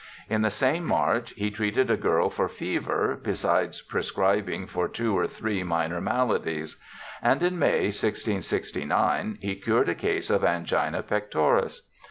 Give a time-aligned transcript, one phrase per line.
[0.27, 5.27] In the same March he treated a girl for fever, besides prescribing for two or
[5.27, 6.77] three minor maladies;
[7.21, 11.87] and in May, 1669, he cured a case of angina pectoris.